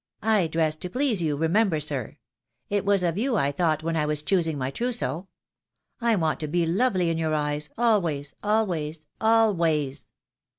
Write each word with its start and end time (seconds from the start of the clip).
I 0.23 0.47
dress 0.47 0.75
to 0.77 0.89
please 0.89 1.21
you, 1.21 1.37
remember, 1.37 1.79
sir. 1.79 2.17
It 2.71 2.83
was 2.85 3.03
of 3.03 3.19
you 3.19 3.35
I 3.35 3.51
thought 3.51 3.83
when 3.83 3.95
I 3.95 4.07
was 4.07 4.23
choosing 4.23 4.57
my 4.57 4.71
trousseau. 4.71 5.27
I 6.01 6.15
want 6.15 6.39
to 6.39 6.47
be 6.47 6.65
lovely 6.65 7.11
in 7.11 7.19
your 7.19 7.35
eyes 7.35 7.69
always, 7.77 8.33
always, 8.41 9.05
always." 9.21 10.07